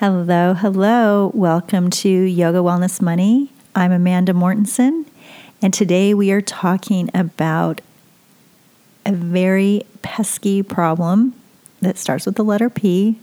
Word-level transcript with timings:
Hello, 0.00 0.52
hello. 0.52 1.30
Welcome 1.32 1.88
to 1.88 2.08
Yoga 2.10 2.58
Wellness 2.58 3.00
Money. 3.00 3.50
I'm 3.74 3.92
Amanda 3.92 4.34
Mortensen, 4.34 5.06
and 5.62 5.72
today 5.72 6.12
we 6.12 6.30
are 6.32 6.42
talking 6.42 7.08
about 7.14 7.80
a 9.06 9.12
very 9.12 9.86
pesky 10.02 10.62
problem 10.62 11.32
that 11.80 11.96
starts 11.96 12.26
with 12.26 12.34
the 12.34 12.44
letter 12.44 12.68
P. 12.68 13.18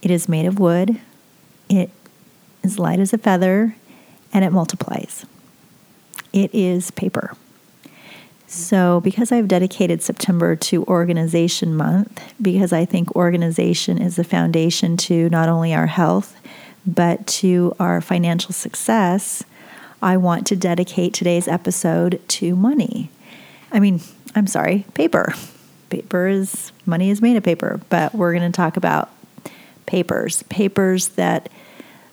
It 0.00 0.12
is 0.12 0.28
made 0.28 0.46
of 0.46 0.60
wood, 0.60 1.00
it 1.68 1.90
is 2.62 2.78
light 2.78 3.00
as 3.00 3.12
a 3.12 3.18
feather, 3.18 3.74
and 4.32 4.44
it 4.44 4.52
multiplies. 4.52 5.26
It 6.32 6.54
is 6.54 6.92
paper. 6.92 7.36
So, 8.52 9.00
because 9.02 9.30
I've 9.30 9.46
dedicated 9.46 10.02
September 10.02 10.56
to 10.56 10.82
Organization 10.86 11.76
Month, 11.76 12.20
because 12.42 12.72
I 12.72 12.84
think 12.84 13.14
organization 13.14 13.96
is 13.96 14.16
the 14.16 14.24
foundation 14.24 14.96
to 14.96 15.28
not 15.30 15.48
only 15.48 15.72
our 15.72 15.86
health, 15.86 16.36
but 16.84 17.28
to 17.28 17.76
our 17.78 18.00
financial 18.00 18.52
success, 18.52 19.44
I 20.02 20.16
want 20.16 20.48
to 20.48 20.56
dedicate 20.56 21.14
today's 21.14 21.46
episode 21.46 22.20
to 22.26 22.56
money. 22.56 23.08
I 23.70 23.78
mean, 23.78 24.00
I'm 24.34 24.48
sorry, 24.48 24.84
paper. 24.94 25.32
Paper 25.88 26.26
is, 26.26 26.72
money 26.84 27.10
is 27.10 27.22
made 27.22 27.36
of 27.36 27.44
paper, 27.44 27.80
but 27.88 28.16
we're 28.16 28.32
going 28.32 28.50
to 28.50 28.56
talk 28.56 28.76
about 28.76 29.10
papers, 29.86 30.42
papers 30.44 31.10
that 31.10 31.48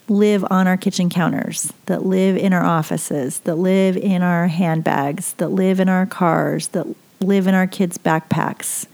live 0.10 0.46
on 0.50 0.68
our 0.68 0.78
kitchen 0.78 1.10
counters, 1.10 1.74
that 1.86 2.06
live 2.06 2.38
in 2.38 2.54
our 2.54 2.64
offices, 2.64 3.40
that 3.42 3.56
live 3.56 3.98
in 3.98 4.22
our 4.22 4.48
handbags, 4.48 5.34
that 5.34 5.50
live 5.50 5.80
in 5.80 5.90
our 5.90 6.06
cars, 6.06 6.70
that 6.70 6.88
live 7.20 7.48
in 7.48 7.54
our 7.54 7.68
kids' 7.68 7.98
backpacks, 7.98 8.86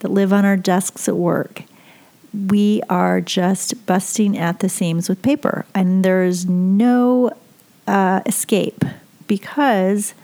that 0.00 0.10
live 0.10 0.32
on 0.32 0.44
our 0.44 0.56
desks 0.56 1.08
at 1.08 1.16
work. 1.16 1.62
We 2.48 2.82
are 2.90 3.20
just 3.20 3.86
busting 3.86 4.36
at 4.36 4.60
the 4.60 4.68
seams 4.68 5.08
with 5.08 5.22
paper, 5.22 5.64
and 5.74 6.04
there's 6.04 6.46
no 6.46 7.32
uh, 7.86 8.20
escape 8.26 8.84
because 9.26 10.14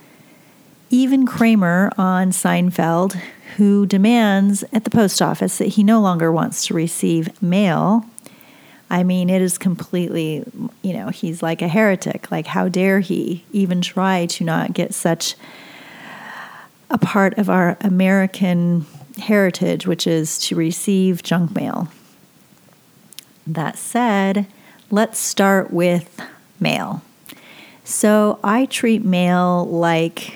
even 0.91 1.27
Kramer 1.27 1.91
on 1.97 2.31
Seinfeld, 2.31 3.19
who 3.57 3.87
demands 3.87 4.63
at 4.73 4.85
the 4.85 4.91
post 4.91 5.23
office 5.23 5.59
that 5.59 5.69
he 5.69 5.83
no 5.83 6.01
longer 6.01 6.31
wants 6.31 6.67
to 6.67 6.75
receive 6.75 7.43
mail 7.43 8.05
I 8.93 9.05
mean, 9.05 9.31
it 9.31 9.41
is 9.41 9.57
completely, 9.57 10.45
you 10.83 10.93
know, 10.93 11.09
he's 11.09 11.43
like 11.43 11.63
a 11.63 11.67
heretic. 11.67 12.31
Like, 12.31 12.47
how 12.47 12.69
dare 12.69 13.01
he 13.01 13.43
even 13.51 13.81
try 13.81 14.27
to 14.27 14.45
not 14.45 14.75
get 14.75 14.93
such 14.93 15.35
a 16.91 16.99
part 16.99 17.39
of 17.39 17.49
our 17.49 17.79
American 17.81 18.85
heritage, 19.17 19.87
which 19.87 20.07
is 20.07 20.39
to 20.41 20.57
receive 20.57 21.23
junk 21.23 21.55
mail? 21.55 21.89
That 23.47 23.79
said, 23.79 24.47
let's 24.91 25.19
start 25.19 25.73
with 25.73 26.21
mail. 26.61 27.03
So, 27.85 28.39
I 28.45 28.67
treat 28.67 29.07
mail 29.07 29.65
like 29.65 30.35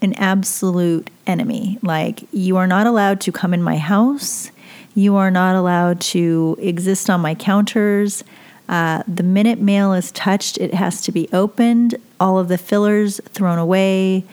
an 0.00 0.14
absolute 0.14 1.10
enemy. 1.26 1.78
Like, 1.82 2.22
you 2.32 2.56
are 2.56 2.66
not 2.66 2.86
allowed 2.86 3.20
to 3.20 3.30
come 3.30 3.52
in 3.52 3.62
my 3.62 3.76
house 3.76 4.50
you 4.94 5.16
are 5.16 5.30
not 5.30 5.54
allowed 5.54 6.00
to 6.00 6.56
exist 6.60 7.08
on 7.08 7.20
my 7.20 7.34
counters. 7.34 8.24
Uh, 8.68 9.02
the 9.08 9.22
minute 9.22 9.58
mail 9.58 9.92
is 9.92 10.12
touched, 10.12 10.58
it 10.58 10.74
has 10.74 11.00
to 11.02 11.12
be 11.12 11.28
opened, 11.32 11.96
all 12.20 12.38
of 12.38 12.48
the 12.48 12.58
fillers 12.58 13.20
thrown 13.26 13.58
away. 13.58 14.24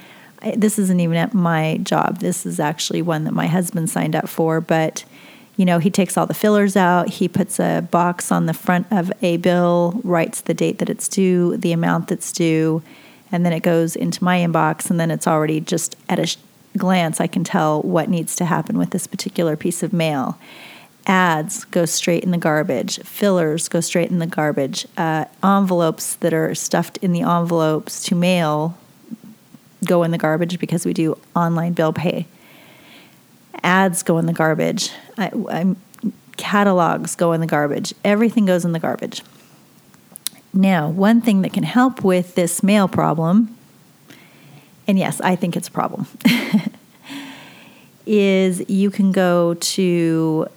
This 0.56 0.78
isn't 0.78 1.00
even 1.00 1.18
at 1.18 1.34
my 1.34 1.78
job. 1.78 2.20
This 2.20 2.46
is 2.46 2.60
actually 2.60 3.02
one 3.02 3.24
that 3.24 3.34
my 3.34 3.48
husband 3.48 3.90
signed 3.90 4.16
up 4.16 4.30
for. 4.30 4.62
But, 4.62 5.04
you 5.56 5.66
know, 5.66 5.80
he 5.80 5.90
takes 5.90 6.16
all 6.16 6.28
the 6.28 6.36
fillers 6.36 6.76
out, 6.76 7.10
he 7.10 7.28
puts 7.28 7.60
a 7.60 7.88
box 7.90 8.32
on 8.32 8.46
the 8.46 8.54
front 8.54 8.86
of 8.92 9.12
a 9.24 9.38
bill, 9.38 10.00
writes 10.04 10.42
the 10.42 10.54
date 10.54 10.78
that 10.78 10.90
it's 10.90 11.08
due, 11.08 11.58
the 11.58 11.72
amount 11.72 12.08
that's 12.08 12.32
due, 12.32 12.84
and 13.32 13.44
then 13.44 13.54
it 13.54 13.62
goes 13.64 13.96
into 13.96 14.24
my 14.24 14.38
inbox, 14.38 14.92
and 14.92 15.00
then 15.00 15.10
it's 15.10 15.28
already 15.28 15.60
just 15.60 15.96
at 16.08 16.20
a 16.20 16.38
glance, 16.78 17.20
I 17.20 17.28
can 17.28 17.44
tell 17.44 17.82
what 17.82 18.10
needs 18.10 18.36
to 18.38 18.46
happen 18.46 18.78
with 18.78 18.92
this 18.92 19.08
particular 19.08 19.56
piece 19.56 19.84
of 19.84 19.94
mail. 19.94 20.38
Ads 21.06 21.66
go 21.66 21.86
straight 21.86 22.24
in 22.24 22.32
the 22.32 22.38
garbage. 22.38 23.00
Fillers 23.00 23.70
go 23.70 23.80
straight 23.80 24.10
in 24.10 24.20
the 24.20 24.28
garbage. 24.28 24.86
Uh, 24.98 25.26
envelopes 25.44 26.16
that 26.16 26.34
are 26.34 26.54
stuffed 26.54 26.98
in 26.98 27.14
the 27.14 27.22
envelopes 27.22 28.04
to 28.04 28.16
mail 28.16 28.78
go 29.86 30.04
in 30.04 30.12
the 30.12 30.18
garbage 30.18 30.60
because 30.60 30.86
we 30.86 30.94
do 30.94 31.18
online 31.36 31.74
bill 31.74 31.94
pay. 31.94 32.26
Ads 33.64 34.04
go 34.04 34.18
in 34.18 34.26
the 34.26 34.34
garbage. 34.34 34.92
I, 35.18 35.76
catalogs 36.36 37.16
go 37.16 37.34
in 37.34 37.42
the 37.42 37.48
garbage. 37.48 37.94
Everything 38.04 38.46
goes 38.46 38.66
in 38.66 38.72
the 38.72 38.80
garbage. 38.80 39.24
Now, 40.54 40.90
one 40.90 41.22
thing 41.22 41.42
that 41.42 41.54
can 41.54 41.64
help 41.64 42.04
with 42.04 42.36
this 42.36 42.64
mail 42.64 42.88
problem 42.88 43.57
and 44.88 44.98
yes, 44.98 45.20
I 45.22 45.36
think 45.36 45.58
it's 45.58 45.68
a 45.68 45.72
problem, 45.72 46.08
is 48.06 48.68
you 48.70 48.90
can 48.90 49.12
go 49.12 49.56
to 49.56 50.48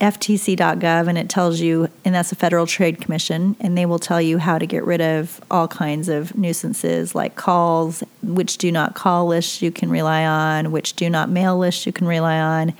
ftc.gov 0.00 1.08
and 1.08 1.18
it 1.18 1.28
tells 1.28 1.60
you, 1.60 1.88
and 2.04 2.14
that's 2.14 2.30
the 2.30 2.36
Federal 2.36 2.66
Trade 2.66 3.00
Commission, 3.00 3.56
and 3.60 3.76
they 3.76 3.84
will 3.86 3.98
tell 3.98 4.20
you 4.20 4.38
how 4.38 4.58
to 4.58 4.66
get 4.66 4.84
rid 4.84 5.00
of 5.00 5.40
all 5.50 5.66
kinds 5.66 6.08
of 6.08 6.36
nuisances 6.36 7.14
like 7.14 7.36
calls, 7.36 8.02
which 8.22 8.58
do 8.58 8.70
not 8.70 8.94
call 8.94 9.26
lists 9.26 9.62
you 9.62 9.70
can 9.70 9.88
rely 9.90 10.24
on, 10.24 10.72
which 10.72 10.94
do 10.94 11.10
not 11.10 11.30
mail 11.30 11.58
lists 11.58 11.86
you 11.86 11.92
can 11.92 12.06
rely 12.06 12.38
on. 12.38 12.74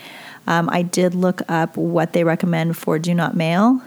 Um, 0.47 0.69
I 0.71 0.83
did 0.83 1.15
look 1.15 1.43
up 1.49 1.77
what 1.77 2.13
they 2.13 2.25
recommend 2.25 2.77
for 2.77 2.99
do 2.99 3.15
not 3.15 3.37
mail, 3.37 3.83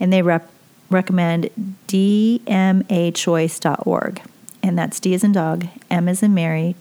and 0.00 0.12
they 0.12 0.22
rep- 0.22 0.50
recommend 0.90 1.50
dmachoice.org 1.88 4.22
and 4.62 4.78
that's 4.78 5.00
D 5.00 5.14
as 5.14 5.24
in 5.24 5.32
dog, 5.32 5.66
M 5.90 6.08
as 6.08 6.22
in 6.22 6.34
Mary, 6.34 6.76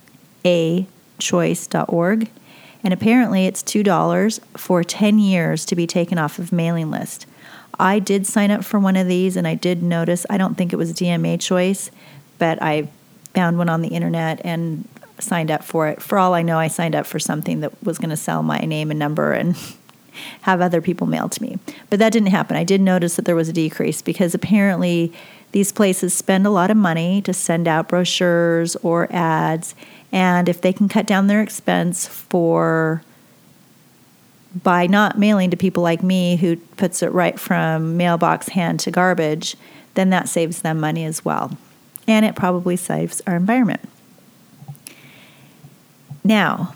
A 0.46 0.88
choice.org. 1.19 2.30
And 2.84 2.94
apparently 2.94 3.46
it's 3.46 3.62
$2 3.62 4.40
for 4.58 4.84
10 4.84 5.19
years 5.19 5.66
to 5.66 5.75
be 5.75 5.86
taken 5.86 6.18
off 6.18 6.40
of 6.40 6.52
mailing 6.52 6.90
list. 6.90 7.28
I 7.80 8.00
did 8.00 8.25
sign 8.28 8.52
up 8.52 8.64
for 8.64 8.80
one 8.80 8.96
of 8.96 9.08
these 9.08 9.38
and 9.38 9.47
I 9.47 9.56
did 9.56 9.84
notice, 9.84 10.25
I 10.30 10.38
don't 10.38 10.56
think 10.56 10.74
it 10.74 10.78
was 10.78 10.94
DMA 10.94 11.40
choice, 11.40 11.92
but 12.38 12.62
I 12.62 12.90
found 13.34 13.58
one 13.58 13.69
on 13.69 13.81
the 13.81 13.90
internet 13.90 14.42
and 14.44 14.88
signed 15.19 15.52
up 15.52 15.63
for 15.63 15.88
it. 15.88 16.02
For 16.02 16.18
all 16.18 16.34
I 16.34 16.42
know, 16.42 16.58
I 16.58 16.68
signed 16.68 16.96
up 16.96 17.06
for 17.06 17.19
something 17.19 17.62
that 17.62 17.72
was 17.84 17.98
going 17.98 18.09
to 18.09 18.18
sell 18.18 18.44
my 18.44 18.59
name 18.59 18.92
and 18.92 19.00
number 19.00 19.34
and 19.34 19.56
have 20.42 20.62
other 20.62 20.81
people 20.81 21.08
mail 21.08 21.30
to 21.30 21.42
me. 21.42 21.59
But 21.90 22.00
that 22.00 22.12
didn't 22.12 22.30
happen. 22.30 22.58
I 22.58 22.63
did 22.63 22.81
notice 22.81 23.16
that 23.16 23.25
there 23.25 23.36
was 23.36 23.50
a 23.50 23.53
decrease 23.53 24.02
because 24.02 24.34
apparently 24.34 25.13
these 25.51 25.72
places 25.72 26.13
spend 26.13 26.45
a 26.45 26.50
lot 26.50 26.72
of 26.72 26.78
money 26.78 27.22
to 27.23 27.34
send 27.34 27.67
out 27.67 27.89
brochures 27.89 28.75
or 28.78 29.07
ads, 29.12 29.75
and 30.12 30.47
if 30.50 30.62
they 30.62 30.73
can 30.73 30.88
cut 30.89 31.06
down 31.06 31.28
their 31.28 31.41
expense 31.41 32.07
for 32.07 33.03
by 34.63 34.85
not 34.85 35.17
mailing 35.17 35.50
to 35.50 35.57
people 35.57 35.81
like 35.81 36.03
me 36.03 36.35
who 36.35 36.57
puts 36.57 37.01
it 37.01 37.12
right 37.13 37.39
from 37.39 37.95
mailbox 37.95 38.50
hand 38.50 38.79
to 38.81 38.91
garbage, 38.91 39.56
then 39.94 40.09
that 40.09 40.28
saves 40.28 40.62
them 40.62 40.79
money 40.79 41.06
as 41.06 41.23
well. 41.23 41.57
And 42.07 42.25
it 42.25 42.35
probably 42.35 42.75
saves 42.75 43.22
our 43.25 43.35
environment. 43.35 43.81
Now, 46.23 46.75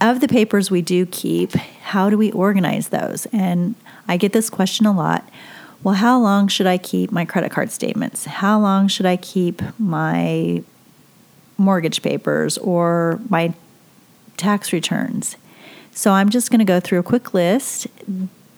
of 0.00 0.20
the 0.20 0.28
papers 0.28 0.70
we 0.70 0.82
do 0.82 1.06
keep, 1.06 1.52
how 1.52 2.10
do 2.10 2.16
we 2.16 2.32
organize 2.32 2.88
those? 2.88 3.26
And 3.32 3.74
I 4.08 4.16
get 4.16 4.32
this 4.32 4.50
question 4.50 4.86
a 4.86 4.92
lot 4.92 5.28
well, 5.84 5.94
how 5.94 6.18
long 6.18 6.48
should 6.48 6.66
I 6.66 6.78
keep 6.78 7.12
my 7.12 7.26
credit 7.26 7.52
card 7.52 7.70
statements? 7.70 8.24
How 8.24 8.58
long 8.58 8.88
should 8.88 9.04
I 9.04 9.18
keep 9.18 9.60
my 9.78 10.62
mortgage 11.58 12.02
papers 12.02 12.56
or 12.58 13.20
my 13.28 13.52
tax 14.38 14.72
returns? 14.72 15.36
So 15.92 16.12
I'm 16.12 16.30
just 16.30 16.50
going 16.50 16.60
to 16.60 16.64
go 16.64 16.80
through 16.80 17.00
a 17.00 17.04
quick 17.04 17.34
list. 17.34 17.86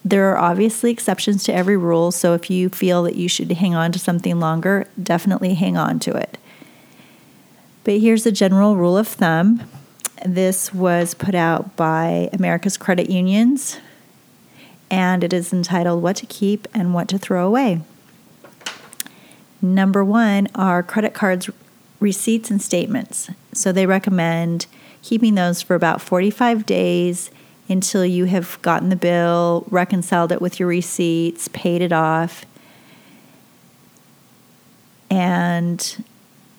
There 0.05 0.31
are 0.31 0.39
obviously 0.39 0.93
exceptions 0.93 1.43
to 1.45 1.55
every 1.55 1.77
rule, 1.77 2.13
so 2.13 2.33
if 2.33 2.49
you 2.49 2.69
feel 2.69 3.03
that 3.03 3.17
you 3.17 3.29
should 3.29 3.51
hang 3.51 3.75
on 3.75 3.91
to 3.91 3.99
something 3.99 4.39
longer, 4.39 4.87
definitely 5.03 5.55
hang 5.55 5.77
on 5.77 5.99
to 6.01 6.13
it. 6.13 6.39
But 7.83 7.99
here's 7.99 8.25
a 8.25 8.33
general 8.33 8.77
rule 8.77 8.97
of 8.97 9.09
thumb. 9.09 9.65
This 10.25 10.73
was 10.73 11.13
put 11.13 11.35
out 11.35 11.77
by 11.77 12.31
America's 12.33 12.77
Credit 12.77 13.11
Unions 13.11 13.81
and 14.91 15.25
it 15.25 15.33
is 15.33 15.53
entitled 15.53 16.03
What 16.03 16.17
to 16.17 16.27
Keep 16.27 16.69
and 16.75 16.95
What 16.95 17.09
to 17.09 17.19
Throw 17.19 17.47
Away. 17.47 17.83
Number 19.61 20.05
one 20.05 20.49
are 20.55 20.83
credit 20.83 21.15
cards, 21.15 21.51
receipts, 21.99 22.51
and 22.51 22.61
statements. 22.61 23.31
So 23.53 23.73
they 23.73 23.87
recommend 23.87 24.67
keeping 25.03 25.35
those 25.35 25.63
for 25.63 25.75
about 25.75 26.01
45 26.01 26.67
days 26.67 27.31
until 27.69 28.05
you 28.05 28.27
have 28.27 28.61
gotten 28.63 28.91
the 28.91 28.97
bill, 28.97 29.67
reconciled 29.71 30.31
it 30.31 30.41
with 30.41 30.61
your 30.61 30.69
receipts, 30.69 31.49
paid 31.49 31.83
it 31.83 31.93
off, 31.93 32.45
and 35.11 36.05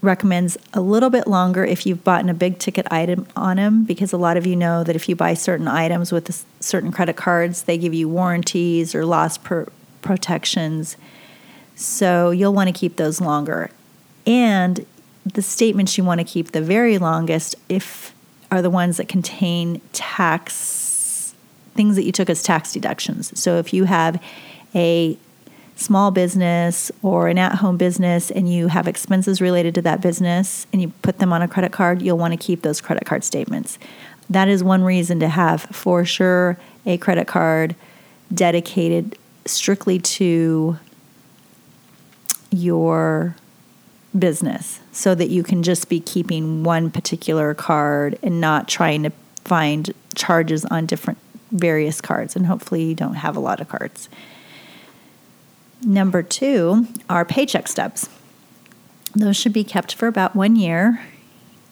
recommends 0.01 0.57
a 0.73 0.81
little 0.81 1.09
bit 1.09 1.27
longer 1.27 1.65
if 1.65 1.85
you've 1.85 2.03
bought 2.03 2.27
a 2.29 2.33
big 2.33 2.59
ticket 2.59 2.85
item 2.91 3.27
on 3.35 3.57
them 3.57 3.83
because 3.83 4.13
a 4.13 4.17
lot 4.17 4.37
of 4.37 4.45
you 4.45 4.55
know 4.55 4.83
that 4.83 4.95
if 4.95 5.09
you 5.09 5.15
buy 5.15 5.33
certain 5.33 5.67
items 5.67 6.11
with 6.11 6.45
certain 6.59 6.91
credit 6.91 7.15
cards, 7.15 7.63
they 7.63 7.77
give 7.77 7.93
you 7.93 8.07
warranties 8.07 8.93
or 8.93 9.05
loss 9.05 9.37
per, 9.37 9.67
protections. 10.01 10.97
So 11.75 12.31
you'll 12.31 12.53
want 12.53 12.67
to 12.67 12.73
keep 12.73 12.97
those 12.97 13.19
longer. 13.19 13.71
And 14.25 14.85
the 15.25 15.41
statements 15.41 15.97
you 15.97 16.03
want 16.03 16.19
to 16.19 16.25
keep 16.25 16.51
the 16.51 16.61
very 16.61 16.97
longest 16.97 17.55
if 17.69 18.13
are 18.51 18.61
the 18.61 18.69
ones 18.69 18.97
that 18.97 19.09
contain 19.09 19.81
tax 19.93 21.33
things 21.73 21.95
that 21.95 22.03
you 22.03 22.11
took 22.11 22.29
as 22.29 22.41
tax 22.41 22.73
deductions. 22.73 23.39
So 23.39 23.57
if 23.57 23.73
you 23.73 23.83
have 23.83 24.21
a 24.73 25.17
small 25.77 26.09
business 26.09 26.91
or 27.03 27.27
an 27.27 27.37
at-home 27.37 27.77
business 27.77 28.31
and 28.31 28.51
you 28.51 28.67
have 28.67 28.87
expenses 28.87 29.39
related 29.39 29.75
to 29.75 29.81
that 29.83 30.01
business 30.01 30.65
and 30.73 30.81
you 30.81 30.89
put 31.03 31.19
them 31.19 31.31
on 31.31 31.41
a 31.41 31.47
credit 31.47 31.71
card, 31.71 32.01
you'll 32.01 32.17
want 32.17 32.33
to 32.33 32.37
keep 32.37 32.63
those 32.63 32.81
credit 32.81 33.05
card 33.05 33.23
statements. 33.23 33.77
That 34.29 34.49
is 34.49 34.63
one 34.63 34.83
reason 34.83 35.19
to 35.19 35.29
have 35.29 35.61
for 35.61 36.03
sure 36.03 36.57
a 36.85 36.97
credit 36.97 37.27
card 37.27 37.75
dedicated 38.33 39.17
strictly 39.45 39.99
to 39.99 40.77
your 42.51 43.35
business 44.17 44.79
so 44.91 45.13
that 45.13 45.29
you 45.29 45.43
can 45.43 45.61
just 45.61 45.89
be 45.89 45.99
keeping 45.99 46.63
one 46.63 46.89
particular 46.89 47.53
card 47.53 48.17
and 48.23 48.41
not 48.41 48.67
trying 48.67 49.03
to 49.03 49.11
find 49.45 49.93
charges 50.15 50.65
on 50.65 50.87
different 50.87 51.19
various 51.51 52.01
cards 52.01 52.35
and 52.35 52.47
hopefully 52.47 52.83
you 52.83 52.95
don't 52.95 53.13
have 53.13 53.37
a 53.37 53.39
lot 53.39 53.61
of 53.61 53.69
cards. 53.69 54.09
Number 55.83 56.23
2 56.23 56.87
are 57.09 57.25
paycheck 57.25 57.67
stubs. 57.67 58.09
Those 59.15 59.37
should 59.37 59.53
be 59.53 59.63
kept 59.63 59.95
for 59.95 60.07
about 60.07 60.35
1 60.35 60.55
year 60.55 61.01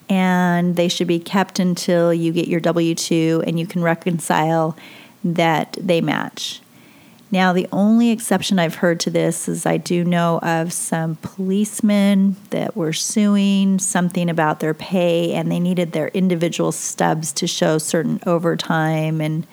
and 0.10 0.76
they 0.76 0.88
should 0.88 1.08
be 1.08 1.20
kept 1.20 1.60
until 1.60 2.14
you 2.14 2.32
get 2.32 2.48
your 2.48 2.60
W 2.60 2.94
2 2.94 3.44
and 3.48 3.60
you 3.60 3.66
can 3.66 3.82
reconcile 3.82 4.78
that 5.24 5.76
they 5.82 6.02
match. 6.02 6.62
Now, 7.32 7.54
the 7.54 7.68
only 7.72 8.12
exception 8.12 8.60
I've 8.60 8.76
heard 8.76 9.00
to 9.02 9.10
this 9.10 9.50
is 9.50 9.66
I 9.66 9.78
do 9.78 10.06
know 10.06 10.40
of 10.40 10.72
some 10.72 11.18
policemen 11.18 12.36
that 12.52 12.78
were 12.78 12.94
suing 12.94 13.80
something 13.80 14.30
about 14.30 14.60
their 14.60 14.76
pay 14.76 15.34
and 15.34 15.52
they 15.52 15.60
needed 15.60 15.92
their 15.92 16.10
individual 16.10 16.72
stubs 16.72 17.34
to 17.34 17.48
show 17.48 17.80
certain 17.80 18.22
overtime 18.28 19.20
and 19.22 19.48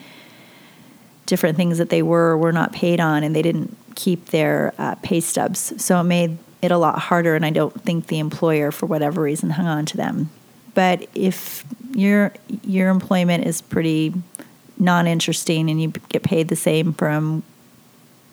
different 1.32 1.56
things 1.56 1.78
that 1.78 1.88
they 1.88 2.02
were 2.02 2.32
or 2.32 2.36
were 2.36 2.52
not 2.52 2.74
paid 2.74 3.00
on, 3.00 3.24
and 3.24 3.34
they 3.34 3.40
didn't 3.40 3.74
keep 3.94 4.26
their 4.26 4.74
uh, 4.76 4.96
pay 4.96 5.18
stubs. 5.18 5.72
So 5.82 5.98
it 5.98 6.04
made 6.04 6.36
it 6.60 6.70
a 6.70 6.76
lot 6.76 6.98
harder, 6.98 7.34
and 7.34 7.42
I 7.42 7.48
don't 7.48 7.82
think 7.84 8.08
the 8.08 8.18
employer, 8.18 8.70
for 8.70 8.84
whatever 8.84 9.22
reason, 9.22 9.48
hung 9.48 9.66
on 9.66 9.86
to 9.86 9.96
them. 9.96 10.28
But 10.74 11.08
if 11.14 11.64
your 11.94 12.34
your 12.62 12.90
employment 12.90 13.46
is 13.46 13.62
pretty 13.62 14.12
non-interesting 14.78 15.70
and 15.70 15.80
you 15.80 15.88
get 16.10 16.22
paid 16.22 16.48
the 16.48 16.56
same 16.56 16.92
from 16.92 17.44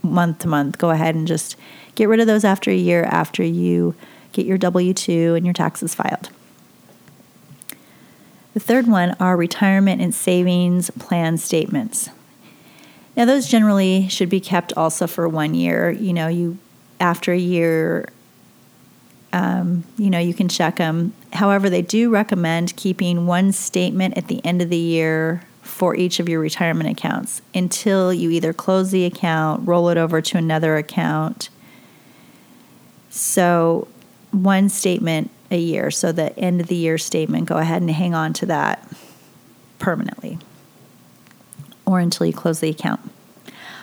month 0.04 0.40
to 0.40 0.50
month, 0.50 0.78
go 0.78 0.90
ahead 0.90 1.16
and 1.16 1.26
just 1.26 1.56
get 1.96 2.10
rid 2.10 2.20
of 2.20 2.28
those 2.28 2.44
after 2.44 2.70
a 2.70 2.76
year 2.76 3.06
after 3.06 3.46
you 3.46 3.96
get 4.34 4.46
your 4.46 4.58
W 4.58 4.94
2 4.94 5.36
and 5.36 5.46
your 5.46 5.54
taxes 5.54 5.96
filed. 5.96 6.32
The 8.54 8.60
third 8.60 8.88
one 8.88 9.16
are 9.22 9.38
retirement 9.38 10.02
and 10.02 10.14
savings 10.14 10.90
plan 11.00 11.38
statements. 11.38 12.10
Now, 13.20 13.26
those 13.26 13.50
generally 13.50 14.08
should 14.08 14.30
be 14.30 14.40
kept 14.40 14.72
also 14.78 15.06
for 15.06 15.28
one 15.28 15.54
year. 15.54 15.92
You 15.92 16.14
know, 16.14 16.30
you 16.30 16.58
after 17.02 17.34
a 17.34 17.38
year, 17.38 18.08
um, 19.34 19.84
you 19.98 20.10
know, 20.10 20.20
you 20.20 20.34
can 20.34 20.48
check 20.48 20.78
them. 20.78 21.12
However, 21.34 21.70
they 21.70 21.82
do 21.82 22.10
recommend 22.10 22.78
keeping 22.78 23.28
one 23.28 23.52
statement 23.52 24.18
at 24.18 24.30
the 24.30 24.44
end 24.46 24.62
of 24.62 24.70
the 24.70 24.78
year 24.78 25.44
for 25.62 25.98
each 25.98 26.22
of 26.22 26.30
your 26.30 26.40
retirement 26.40 26.90
accounts 26.90 27.42
until 27.54 28.14
you 28.14 28.30
either 28.30 28.54
close 28.54 28.92
the 28.92 29.04
account, 29.04 29.68
roll 29.68 29.90
it 29.90 29.98
over 29.98 30.22
to 30.22 30.38
another 30.38 30.78
account. 30.78 31.50
So, 33.10 33.90
one 34.32 34.70
statement 34.70 35.30
a 35.52 35.60
year. 35.60 35.92
So, 35.92 36.14
the 36.14 36.40
end 36.40 36.62
of 36.62 36.68
the 36.68 36.76
year 36.76 36.98
statement, 36.98 37.50
go 37.50 37.58
ahead 37.58 37.82
and 37.82 37.92
hang 37.92 38.14
on 38.14 38.32
to 38.32 38.46
that 38.46 38.88
permanently 39.78 40.40
or 41.90 42.00
until 42.00 42.28
you 42.28 42.34
close 42.34 42.60
the 42.60 42.70
account. 42.70 43.00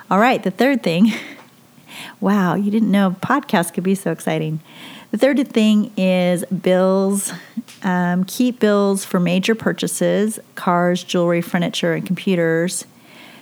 All 0.09 0.21
right, 0.21 0.41
the 0.41 0.53
third 0.53 0.85
thing. 0.85 1.13
wow, 2.21 2.55
you 2.55 2.71
didn't 2.71 2.93
know 2.93 3.17
podcasts 3.21 3.75
could 3.75 3.83
be 3.83 3.97
so 3.97 4.13
exciting. 4.13 4.61
The 5.11 5.19
third 5.19 5.49
thing 5.49 5.91
is 5.97 6.45
bills. 6.45 7.33
Um, 7.83 8.23
keep 8.25 8.61
bills 8.61 9.05
for 9.05 9.19
major 9.19 9.57
purchases 9.57 10.39
cars, 10.55 11.03
jewelry, 11.03 11.43
furniture, 11.43 11.95
and 11.95 12.07
computers 12.07 12.87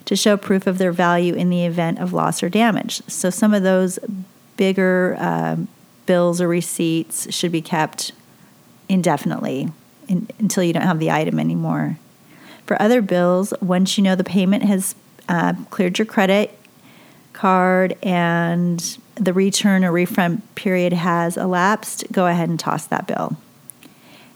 to 0.07 0.17
show 0.17 0.39
proof 0.39 0.67
of 0.67 0.79
their 0.79 0.93
value 0.93 1.35
in 1.35 1.51
the 1.51 1.67
event 1.67 1.99
of 1.99 2.15
loss 2.15 2.43
or 2.43 2.49
damage. 2.49 3.03
So, 3.07 3.29
some 3.29 3.53
of 3.53 3.63
those 3.63 3.99
bigger 4.57 5.17
uh, 5.19 5.57
bills 6.07 6.41
or 6.41 6.49
receipts 6.49 7.33
should 7.35 7.53
be 7.53 7.61
kept 7.61 8.13
indefinitely 8.89 9.69
in, 10.09 10.27
until 10.39 10.65
you 10.65 10.73
don't 10.73 10.83
have 10.83 11.01
the 11.01 11.11
item 11.11 11.39
anymore. 11.39 11.99
For 12.67 12.81
other 12.81 13.03
bills, 13.03 13.53
once 13.61 13.99
you 13.99 14.05
know 14.05 14.17
the 14.17 14.25
payment 14.25 14.65
has 14.65 14.95
uh, 15.29 15.55
cleared 15.71 15.99
your 15.99 16.07
credit 16.07 16.59
card 17.33 17.97
and 18.03 18.99
the 19.17 19.33
return 19.33 19.85
or 19.85 19.93
refund 19.93 20.43
period 20.55 20.93
has 20.93 21.37
elapsed, 21.37 22.11
go 22.11 22.27
ahead 22.27 22.49
and 22.49 22.59
toss 22.59 22.87
that 22.87 23.07
bill. 23.07 23.37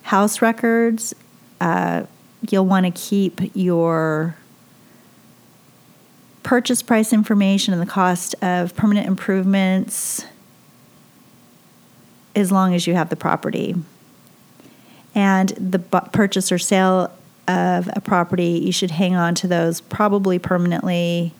House 0.03 0.43
records, 0.43 1.15
uh, 1.61 2.05
you'll 2.51 2.67
want 2.67 2.87
to 2.87 2.93
keep 2.93 3.41
your 3.55 4.37
purchase 6.43 6.83
price 6.83 7.13
information 7.13 7.73
and 7.75 7.83
the 7.83 7.87
cost 7.87 8.35
of 8.43 8.75
permanent 8.75 9.07
improvements 9.07 10.25
as 12.35 12.53
long 12.53 12.75
as 12.75 12.87
you 12.87 12.95
have 12.95 13.11
the 13.11 13.17
property. 13.17 13.75
And 15.15 15.49
the 15.51 15.79
purchase 15.79 16.53
or 16.53 16.59
sale 16.59 17.13
of 17.49 17.89
a 17.95 18.01
property, 18.01 18.61
you 18.63 18.73
should 18.73 18.93
hang 18.93 19.17
on 19.17 19.35
to 19.37 19.49
those 19.49 19.81
probably 19.81 20.39
permanently 20.39 21.33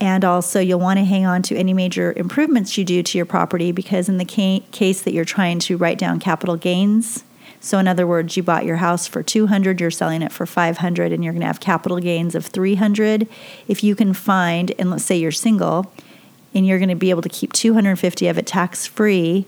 and 0.00 0.24
also, 0.24 0.60
you'll 0.60 0.80
want 0.80 0.98
to 0.98 1.04
hang 1.04 1.26
on 1.26 1.42
to 1.42 1.56
any 1.56 1.74
major 1.74 2.14
improvements 2.16 2.78
you 2.78 2.84
do 2.84 3.02
to 3.02 3.18
your 3.18 3.26
property 3.26 3.70
because, 3.70 4.08
in 4.08 4.16
the 4.16 4.24
ca- 4.24 4.64
case 4.72 5.02
that 5.02 5.12
you're 5.12 5.26
trying 5.26 5.58
to 5.60 5.76
write 5.76 5.98
down 5.98 6.18
capital 6.18 6.56
gains, 6.56 7.24
so 7.60 7.78
in 7.78 7.86
other 7.86 8.06
words, 8.06 8.34
you 8.38 8.42
bought 8.42 8.64
your 8.64 8.76
house 8.76 9.06
for 9.06 9.22
200, 9.22 9.78
you're 9.78 9.90
selling 9.90 10.22
it 10.22 10.32
for 10.32 10.46
500, 10.46 11.12
and 11.12 11.22
you're 11.22 11.34
going 11.34 11.42
to 11.42 11.46
have 11.46 11.60
capital 11.60 11.98
gains 11.98 12.34
of 12.34 12.46
300. 12.46 13.28
If 13.68 13.84
you 13.84 13.94
can 13.94 14.14
find, 14.14 14.72
and 14.78 14.90
let's 14.90 15.04
say 15.04 15.18
you're 15.18 15.30
single, 15.30 15.92
and 16.54 16.66
you're 16.66 16.78
going 16.78 16.88
to 16.88 16.94
be 16.94 17.10
able 17.10 17.20
to 17.20 17.28
keep 17.28 17.52
250 17.52 18.26
of 18.28 18.38
it 18.38 18.46
tax 18.46 18.86
free, 18.86 19.44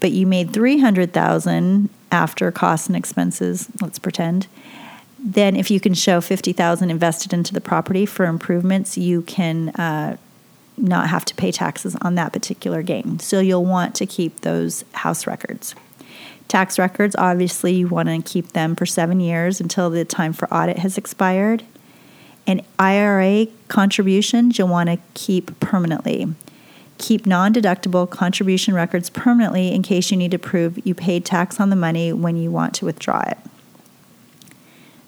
but 0.00 0.10
you 0.12 0.26
made 0.26 0.54
300,000 0.54 1.90
after 2.16 2.50
costs 2.50 2.88
and 2.88 2.96
expenses, 2.96 3.68
let's 3.80 3.98
pretend 3.98 4.48
then 5.18 5.56
if 5.56 5.70
you 5.70 5.80
can 5.80 5.92
show 5.92 6.20
50000 6.20 6.88
invested 6.88 7.32
into 7.32 7.52
the 7.52 7.60
property 7.60 8.06
for 8.06 8.26
improvements 8.26 8.96
you 8.96 9.22
can 9.22 9.70
uh, 9.70 10.16
not 10.76 11.08
have 11.08 11.24
to 11.24 11.34
pay 11.34 11.50
taxes 11.50 11.96
on 12.02 12.14
that 12.14 12.32
particular 12.32 12.82
gain. 12.82 13.18
So 13.18 13.40
you'll 13.40 13.64
want 13.64 13.94
to 13.96 14.06
keep 14.06 14.42
those 14.42 14.84
house 14.92 15.26
records. 15.26 15.74
Tax 16.48 16.78
records 16.78 17.16
obviously 17.16 17.74
you 17.74 17.88
want 17.88 18.08
to 18.08 18.22
keep 18.22 18.52
them 18.52 18.76
for 18.76 18.86
seven 18.86 19.18
years 19.18 19.60
until 19.60 19.90
the 19.90 20.04
time 20.04 20.32
for 20.32 20.52
audit 20.52 20.78
has 20.78 20.96
expired. 20.96 21.64
And 22.46 22.62
ira 22.78 23.46
contributions 23.66 24.58
you'll 24.58 24.68
want 24.68 24.90
to 24.90 24.98
keep 25.14 25.58
permanently 25.58 26.28
keep 26.98 27.26
non-deductible 27.26 28.08
contribution 28.08 28.74
records 28.74 29.10
permanently 29.10 29.72
in 29.72 29.82
case 29.82 30.10
you 30.10 30.16
need 30.16 30.30
to 30.30 30.38
prove 30.38 30.84
you 30.86 30.94
paid 30.94 31.24
tax 31.24 31.60
on 31.60 31.70
the 31.70 31.76
money 31.76 32.12
when 32.12 32.36
you 32.36 32.50
want 32.50 32.74
to 32.74 32.84
withdraw 32.84 33.20
it 33.26 33.38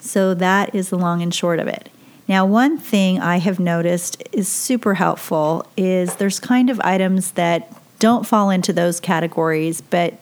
so 0.08 0.34
that 0.34 0.74
is 0.74 0.90
the 0.90 0.98
long 0.98 1.22
and 1.22 1.34
short 1.34 1.58
of 1.58 1.68
it. 1.68 1.90
Now, 2.26 2.44
one 2.44 2.78
thing 2.78 3.20
I 3.20 3.38
have 3.38 3.58
noticed 3.58 4.22
is 4.32 4.48
super 4.48 4.94
helpful 4.94 5.66
is 5.76 6.16
there's 6.16 6.40
kind 6.40 6.70
of 6.70 6.80
items 6.80 7.32
that 7.32 7.72
don't 7.98 8.26
fall 8.26 8.50
into 8.50 8.72
those 8.72 9.00
categories, 9.00 9.80
but 9.80 10.20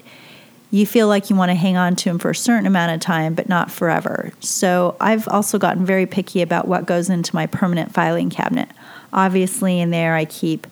you 0.70 0.86
feel 0.86 1.08
like 1.08 1.30
you 1.30 1.36
want 1.36 1.50
to 1.50 1.54
hang 1.54 1.76
on 1.76 1.96
to 1.96 2.08
them 2.08 2.18
for 2.18 2.30
a 2.30 2.34
certain 2.34 2.66
amount 2.66 2.92
of 2.92 3.00
time, 3.00 3.34
but 3.34 3.48
not 3.48 3.70
forever. 3.70 4.32
So 4.40 4.96
I've 5.00 5.28
also 5.28 5.58
gotten 5.58 5.84
very 5.84 6.06
picky 6.06 6.42
about 6.42 6.68
what 6.68 6.86
goes 6.86 7.10
into 7.10 7.34
my 7.34 7.46
permanent 7.46 7.92
filing 7.92 8.30
cabinet. 8.30 8.68
Obviously, 9.12 9.80
in 9.80 9.90
there, 9.90 10.14
I 10.14 10.24
keep 10.24 10.66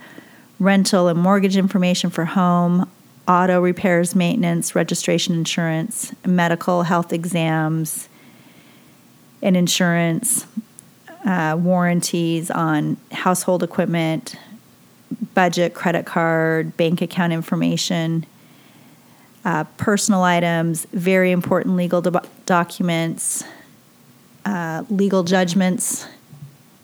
rental 0.65 1.09
and 1.09 1.19
mortgage 1.19 1.57
information 1.57 2.11
for 2.11 2.25
home, 2.25 2.91
auto 3.29 3.61
repairs, 3.61 4.15
maintenance, 4.15 4.75
registration 4.75 5.35
insurance, 5.35 6.13
medical 6.27 6.83
health 6.83 7.13
exams, 7.13 8.09
and 9.43 9.57
insurance, 9.57 10.47
uh, 11.25 11.57
warranties 11.59 12.51
on 12.51 12.97
household 13.13 13.63
equipment, 13.63 14.37
budget, 15.35 15.75
credit 15.75 16.07
card, 16.07 16.77
bank 16.77 17.01
account 17.03 17.33
information, 17.33 18.27
uh, 19.45 19.65
personal 19.77 20.23
items, 20.23 20.87
very 20.93 21.31
important 21.31 21.77
legal 21.77 22.01
do- 22.01 22.13
documents, 22.47 23.45
uh, 24.45 24.85
legal 24.91 25.23
judgments, 25.23 26.07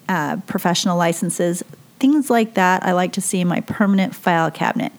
uh, 0.08 0.36
professional 0.46 0.96
licenses. 0.96 1.62
Things 2.00 2.30
like 2.30 2.54
that 2.54 2.82
I 2.84 2.92
like 2.92 3.12
to 3.12 3.20
see 3.20 3.40
in 3.40 3.48
my 3.48 3.60
permanent 3.60 4.14
file 4.14 4.50
cabinet. 4.50 4.92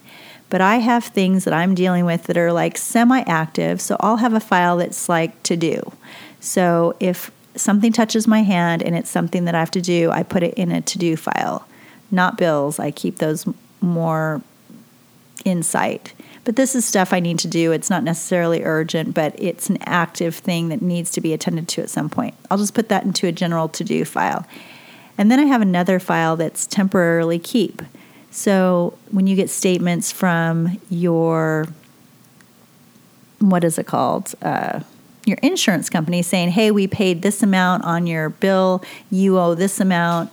But 0.49 0.61
I 0.61 0.77
have 0.77 1.05
things 1.05 1.45
that 1.45 1.53
I'm 1.53 1.75
dealing 1.75 2.05
with 2.05 2.23
that 2.23 2.37
are 2.37 2.53
like 2.53 2.77
semi 2.77 3.21
active. 3.21 3.81
So 3.81 3.97
I'll 3.99 4.17
have 4.17 4.33
a 4.33 4.39
file 4.39 4.77
that's 4.77 5.09
like 5.09 5.41
to 5.43 5.57
do. 5.57 5.91
So 6.39 6.95
if 6.99 7.31
something 7.55 7.91
touches 7.91 8.27
my 8.27 8.43
hand 8.43 8.81
and 8.81 8.95
it's 8.95 9.09
something 9.09 9.45
that 9.45 9.55
I 9.55 9.59
have 9.59 9.71
to 9.71 9.81
do, 9.81 10.11
I 10.11 10.23
put 10.23 10.43
it 10.43 10.53
in 10.55 10.71
a 10.71 10.81
to 10.81 10.97
do 10.97 11.15
file, 11.17 11.67
not 12.11 12.37
bills. 12.37 12.79
I 12.79 12.91
keep 12.91 13.17
those 13.17 13.45
more 13.81 14.41
in 15.43 15.63
sight. 15.63 16.13
But 16.43 16.55
this 16.55 16.75
is 16.75 16.85
stuff 16.85 17.13
I 17.13 17.19
need 17.19 17.39
to 17.39 17.47
do. 17.47 17.71
It's 17.71 17.89
not 17.89 18.03
necessarily 18.03 18.63
urgent, 18.63 19.13
but 19.13 19.35
it's 19.37 19.69
an 19.69 19.77
active 19.81 20.35
thing 20.35 20.69
that 20.69 20.81
needs 20.81 21.11
to 21.11 21.21
be 21.21 21.33
attended 21.33 21.67
to 21.69 21.81
at 21.81 21.89
some 21.89 22.09
point. 22.09 22.35
I'll 22.49 22.57
just 22.57 22.73
put 22.73 22.89
that 22.89 23.03
into 23.03 23.27
a 23.27 23.31
general 23.31 23.69
to 23.69 23.83
do 23.83 24.05
file. 24.05 24.45
And 25.21 25.29
then 25.29 25.39
I 25.39 25.43
have 25.43 25.61
another 25.61 25.99
file 25.99 26.35
that's 26.35 26.65
temporarily 26.65 27.37
keep. 27.37 27.83
So 28.31 28.97
when 29.11 29.27
you 29.27 29.35
get 29.35 29.51
statements 29.51 30.11
from 30.11 30.81
your, 30.89 31.67
what 33.37 33.63
is 33.63 33.77
it 33.77 33.85
called? 33.85 34.33
Uh, 34.41 34.79
your 35.27 35.37
insurance 35.43 35.91
company 35.91 36.23
saying, 36.23 36.49
hey, 36.49 36.71
we 36.71 36.87
paid 36.87 37.21
this 37.21 37.43
amount 37.43 37.83
on 37.83 38.07
your 38.07 38.29
bill, 38.29 38.83
you 39.11 39.37
owe 39.37 39.53
this 39.53 39.79
amount 39.79 40.31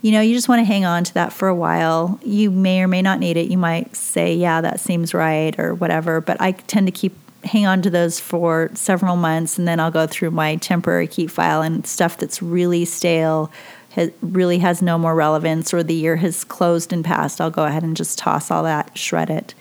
you 0.00 0.12
know, 0.12 0.20
you 0.20 0.34
just 0.34 0.50
want 0.50 0.58
to 0.60 0.64
hang 0.64 0.84
on 0.84 1.02
to 1.04 1.14
that 1.14 1.32
for 1.32 1.48
a 1.48 1.54
while. 1.54 2.20
You 2.22 2.50
may 2.50 2.82
or 2.82 2.88
may 2.88 3.00
not 3.00 3.20
need 3.20 3.38
it. 3.38 3.50
You 3.50 3.56
might 3.56 3.96
say, 3.96 4.34
yeah, 4.34 4.60
that 4.60 4.78
seems 4.78 5.14
right 5.14 5.58
or 5.58 5.74
whatever, 5.74 6.20
but 6.20 6.38
I 6.42 6.52
tend 6.52 6.88
to 6.88 6.92
keep 6.92 7.14
hang 7.44 7.66
on 7.66 7.82
to 7.82 7.90
those 7.90 8.20
for 8.20 8.70
several 8.74 9.16
months 9.16 9.58
and 9.58 9.68
then 9.68 9.78
I'll 9.78 9.90
go 9.90 10.06
through 10.06 10.30
my 10.30 10.56
temporary 10.56 11.06
keep 11.06 11.30
file 11.30 11.62
and 11.62 11.86
stuff 11.86 12.16
that's 12.16 12.42
really 12.42 12.84
stale 12.84 13.50
has, 13.94 14.10
really 14.20 14.58
has 14.58 14.82
no 14.82 14.98
more 14.98 15.14
relevance 15.14 15.72
or 15.72 15.82
the 15.82 15.94
year 15.94 16.16
has 16.16 16.44
closed 16.44 16.92
and 16.92 17.04
passed. 17.04 17.40
I'll 17.40 17.50
go 17.50 17.64
ahead 17.64 17.82
and 17.82 17.96
just 17.96 18.18
toss 18.18 18.50
all 18.50 18.62
that, 18.64 18.96
shred 18.96 19.30
it. 19.30 19.54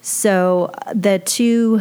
So 0.00 0.72
the 0.92 1.20
two 1.20 1.80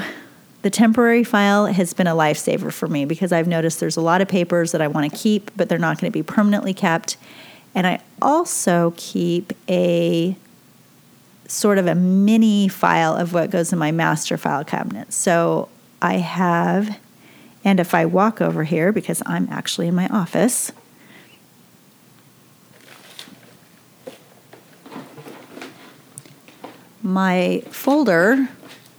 the 0.61 0.69
temporary 0.69 1.23
file 1.23 1.65
has 1.65 1.93
been 1.93 2.05
a 2.05 2.13
lifesaver 2.13 2.71
for 2.71 2.87
me 2.87 3.05
because 3.05 3.31
I've 3.31 3.47
noticed 3.47 3.79
there's 3.79 3.97
a 3.97 4.01
lot 4.01 4.21
of 4.21 4.27
papers 4.27 4.71
that 4.73 4.81
I 4.81 4.87
want 4.87 5.11
to 5.11 5.17
keep, 5.17 5.49
but 5.57 5.69
they're 5.69 5.79
not 5.79 5.99
going 5.99 6.11
to 6.11 6.13
be 6.13 6.21
permanently 6.21 6.73
kept. 6.73 7.17
And 7.73 7.87
I 7.87 8.01
also 8.21 8.93
keep 8.95 9.53
a 9.67 10.35
sort 11.47 11.77
of 11.77 11.87
a 11.87 11.95
mini 11.95 12.67
file 12.67 13.15
of 13.15 13.33
what 13.33 13.49
goes 13.49 13.73
in 13.73 13.79
my 13.79 13.91
master 13.91 14.37
file 14.37 14.63
cabinet. 14.63 15.11
So 15.13 15.67
I 16.01 16.17
have, 16.17 16.99
and 17.63 17.79
if 17.79 17.95
I 17.95 18.05
walk 18.05 18.39
over 18.39 18.63
here, 18.63 18.91
because 18.91 19.23
I'm 19.25 19.47
actually 19.49 19.87
in 19.87 19.95
my 19.95 20.07
office, 20.09 20.71
my 27.03 27.63
folder 27.69 28.49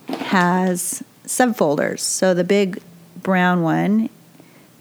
has 0.09 1.03
subfolders. 1.27 2.01
So 2.01 2.35
the 2.35 2.45
big 2.45 2.81
brown 3.17 3.63
one, 3.63 4.09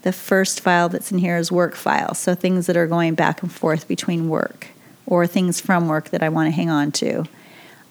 the 0.01 0.11
first 0.11 0.61
file 0.61 0.89
that's 0.89 1.11
in 1.11 1.19
here 1.19 1.37
is 1.37 1.51
work 1.51 1.75
files. 1.75 2.17
So 2.19 2.35
things 2.35 2.65
that 2.67 2.77
are 2.77 2.87
going 2.87 3.15
back 3.15 3.41
and 3.41 3.51
forth 3.51 3.87
between 3.87 4.29
work 4.29 4.67
or 5.05 5.27
things 5.27 5.61
from 5.61 5.87
work 5.87 6.09
that 6.09 6.23
I 6.23 6.29
want 6.29 6.47
to 6.47 6.51
hang 6.51 6.69
on 6.69 6.91
to. 6.93 7.25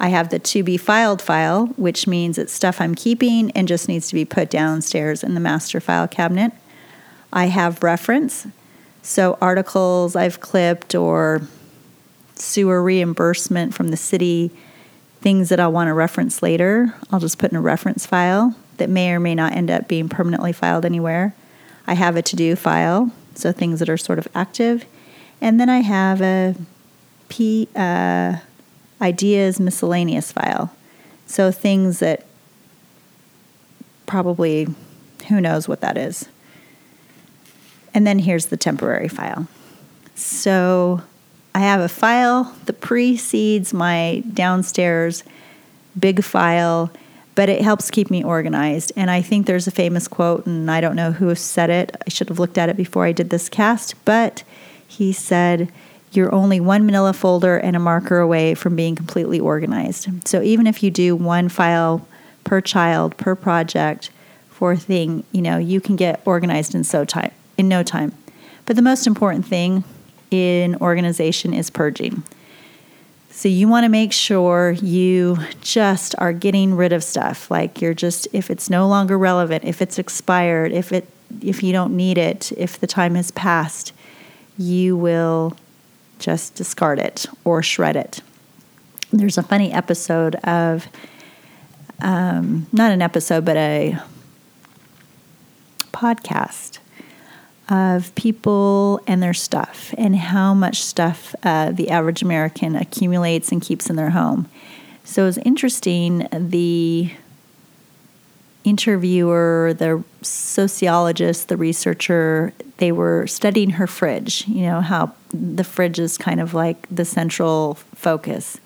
I 0.00 0.08
have 0.08 0.30
the 0.30 0.38
to 0.38 0.62
be 0.62 0.78
filed 0.78 1.20
file, 1.20 1.66
which 1.76 2.06
means 2.06 2.38
it's 2.38 2.54
stuff 2.54 2.80
I'm 2.80 2.94
keeping 2.94 3.50
and 3.50 3.68
just 3.68 3.86
needs 3.86 4.08
to 4.08 4.14
be 4.14 4.24
put 4.24 4.48
downstairs 4.48 5.22
in 5.22 5.34
the 5.34 5.40
master 5.40 5.78
file 5.78 6.08
cabinet. 6.08 6.52
I 7.32 7.46
have 7.46 7.82
reference, 7.82 8.46
so 9.02 9.36
articles 9.42 10.16
I've 10.16 10.40
clipped 10.40 10.94
or 10.94 11.42
sewer 12.34 12.82
reimbursement 12.82 13.74
from 13.74 13.88
the 13.88 13.96
city 13.96 14.50
things 15.20 15.48
that 15.50 15.60
I'll 15.60 15.72
want 15.72 15.88
to 15.88 15.94
reference 15.94 16.42
later, 16.42 16.94
I'll 17.10 17.20
just 17.20 17.38
put 17.38 17.50
in 17.50 17.56
a 17.56 17.60
reference 17.60 18.06
file 18.06 18.54
that 18.78 18.88
may 18.88 19.12
or 19.12 19.20
may 19.20 19.34
not 19.34 19.52
end 19.52 19.70
up 19.70 19.88
being 19.88 20.08
permanently 20.08 20.52
filed 20.52 20.84
anywhere. 20.84 21.34
I 21.86 21.94
have 21.94 22.16
a 22.16 22.22
to 22.22 22.36
do 22.36 22.56
file, 22.56 23.10
so 23.34 23.52
things 23.52 23.78
that 23.80 23.88
are 23.88 23.98
sort 23.98 24.18
of 24.18 24.28
active. 24.34 24.86
And 25.40 25.60
then 25.60 25.68
I 25.68 25.80
have 25.80 26.22
a 26.22 26.54
P 27.28 27.68
uh, 27.76 28.36
ideas 29.00 29.60
miscellaneous 29.60 30.32
file. 30.32 30.74
So 31.26 31.52
things 31.52 32.00
that 32.00 32.24
probably 34.06 34.66
who 35.28 35.40
knows 35.40 35.68
what 35.68 35.80
that 35.80 35.96
is. 35.96 36.28
And 37.94 38.06
then 38.06 38.20
here's 38.20 38.46
the 38.46 38.56
temporary 38.56 39.08
file. 39.08 39.46
So 40.14 41.02
I 41.54 41.60
have 41.60 41.80
a 41.80 41.88
file 41.88 42.54
that 42.66 42.80
precedes 42.80 43.74
my 43.74 44.22
downstairs 44.32 45.24
big 45.98 46.22
file, 46.22 46.90
but 47.34 47.48
it 47.48 47.62
helps 47.62 47.90
keep 47.90 48.10
me 48.10 48.22
organized. 48.22 48.92
And 48.96 49.10
I 49.10 49.22
think 49.22 49.46
there's 49.46 49.66
a 49.66 49.72
famous 49.72 50.06
quote, 50.06 50.46
and 50.46 50.70
I 50.70 50.80
don't 50.80 50.96
know 50.96 51.12
who 51.12 51.34
said 51.34 51.70
it. 51.70 51.96
I 52.06 52.10
should 52.10 52.28
have 52.28 52.38
looked 52.38 52.58
at 52.58 52.68
it 52.68 52.76
before 52.76 53.04
I 53.04 53.12
did 53.12 53.30
this 53.30 53.48
cast, 53.48 54.02
but 54.04 54.44
he 54.86 55.12
said, 55.12 55.72
You're 56.12 56.34
only 56.34 56.60
one 56.60 56.86
manila 56.86 57.12
folder 57.12 57.56
and 57.56 57.74
a 57.74 57.80
marker 57.80 58.18
away 58.18 58.54
from 58.54 58.76
being 58.76 58.94
completely 58.94 59.40
organized. 59.40 60.28
So 60.28 60.42
even 60.42 60.66
if 60.66 60.82
you 60.82 60.90
do 60.90 61.16
one 61.16 61.48
file 61.48 62.06
per 62.44 62.60
child, 62.60 63.16
per 63.16 63.34
project, 63.34 64.10
for 64.50 64.72
a 64.72 64.76
thing, 64.76 65.24
you 65.32 65.40
know, 65.40 65.56
you 65.56 65.80
can 65.80 65.96
get 65.96 66.20
organized 66.26 66.74
in 66.74 66.84
so 66.84 67.04
time 67.04 67.32
in 67.56 67.68
no 67.68 67.82
time. 67.82 68.12
But 68.66 68.76
the 68.76 68.82
most 68.82 69.06
important 69.06 69.46
thing 69.46 69.84
in 70.30 70.76
organization 70.76 71.54
is 71.54 71.70
purging. 71.70 72.22
So 73.30 73.48
you 73.48 73.68
want 73.68 73.84
to 73.84 73.88
make 73.88 74.12
sure 74.12 74.72
you 74.72 75.38
just 75.60 76.14
are 76.18 76.32
getting 76.32 76.74
rid 76.74 76.92
of 76.92 77.02
stuff. 77.02 77.50
Like 77.50 77.80
you're 77.80 77.94
just 77.94 78.28
if 78.32 78.50
it's 78.50 78.68
no 78.68 78.86
longer 78.88 79.16
relevant, 79.16 79.64
if 79.64 79.80
it's 79.80 79.98
expired, 79.98 80.72
if 80.72 80.92
it 80.92 81.08
if 81.40 81.62
you 81.62 81.72
don't 81.72 81.96
need 81.96 82.18
it, 82.18 82.52
if 82.56 82.78
the 82.78 82.86
time 82.86 83.14
has 83.14 83.30
passed, 83.30 83.92
you 84.58 84.96
will 84.96 85.56
just 86.18 86.54
discard 86.54 86.98
it 86.98 87.26
or 87.44 87.62
shred 87.62 87.96
it. 87.96 88.20
There's 89.12 89.38
a 89.38 89.42
funny 89.42 89.72
episode 89.72 90.34
of 90.36 90.86
um, 92.02 92.66
not 92.72 92.92
an 92.92 93.00
episode, 93.00 93.44
but 93.44 93.56
a 93.56 93.98
podcast 95.92 96.78
of 97.70 98.12
people 98.16 99.00
and 99.06 99.22
their 99.22 99.32
stuff 99.32 99.94
and 99.96 100.16
how 100.16 100.52
much 100.52 100.82
stuff 100.82 101.34
uh, 101.44 101.70
the 101.70 101.88
average 101.90 102.20
American 102.20 102.74
accumulates 102.74 103.52
and 103.52 103.62
keeps 103.62 103.88
in 103.88 103.96
their 103.96 104.10
home. 104.10 104.48
So 105.04 105.26
it's 105.26 105.38
interesting. 105.38 106.26
The 106.32 107.12
interviewer, 108.64 109.74
the 109.78 110.04
sociologist, 110.22 111.48
the 111.48 111.56
researcher, 111.56 112.52
they 112.76 112.92
were 112.92 113.26
studying 113.26 113.70
her 113.70 113.86
fridge, 113.86 114.46
you 114.46 114.62
know, 114.62 114.80
how 114.80 115.12
the 115.32 115.64
fridge 115.64 115.98
is 115.98 116.18
kind 116.18 116.40
of 116.40 116.52
like 116.52 116.86
the 116.90 117.04
central 117.04 117.74
focus. 117.94 118.58